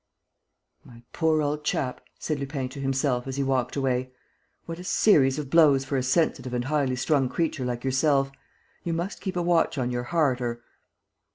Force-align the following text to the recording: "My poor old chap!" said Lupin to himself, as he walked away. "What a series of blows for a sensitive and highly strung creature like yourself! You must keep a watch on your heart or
"My 0.83 1.03
poor 1.13 1.43
old 1.43 1.63
chap!" 1.63 2.01
said 2.17 2.39
Lupin 2.39 2.69
to 2.69 2.79
himself, 2.79 3.27
as 3.27 3.35
he 3.35 3.43
walked 3.43 3.75
away. 3.75 4.09
"What 4.65 4.79
a 4.79 4.83
series 4.83 5.37
of 5.37 5.51
blows 5.51 5.85
for 5.85 5.95
a 5.95 6.01
sensitive 6.01 6.55
and 6.55 6.65
highly 6.65 6.95
strung 6.95 7.29
creature 7.29 7.65
like 7.65 7.83
yourself! 7.83 8.31
You 8.83 8.93
must 8.93 9.21
keep 9.21 9.35
a 9.35 9.43
watch 9.43 9.77
on 9.77 9.91
your 9.91 10.05
heart 10.05 10.41
or 10.41 10.63